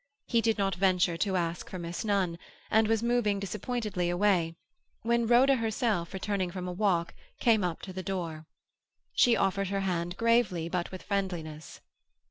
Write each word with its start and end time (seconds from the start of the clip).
He 0.25 0.41
did 0.41 0.57
not 0.57 0.73
venture 0.73 1.15
to 1.17 1.35
ask 1.35 1.69
for 1.69 1.77
Miss 1.77 2.03
Nunn, 2.03 2.39
and 2.71 2.87
was 2.87 3.03
moving 3.03 3.39
disappointedly 3.39 4.09
away, 4.09 4.55
when 5.03 5.27
Rhoda 5.27 5.57
herself, 5.57 6.11
returning 6.11 6.49
from 6.49 6.67
a 6.67 6.71
walk, 6.73 7.13
came 7.39 7.63
up 7.63 7.83
to 7.83 7.93
the 7.93 8.01
door. 8.01 8.47
She 9.13 9.37
offered 9.37 9.67
her 9.67 9.81
hand 9.81 10.17
gravely, 10.17 10.67
but 10.67 10.91
with 10.91 11.03
friendliness. 11.03 11.81